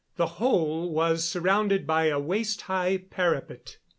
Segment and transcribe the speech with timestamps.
[0.15, 3.77] The whole was surrounded by a waist high parapet.